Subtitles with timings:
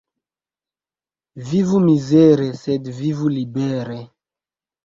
[1.51, 4.03] Vivu mizere, sed vivu libere!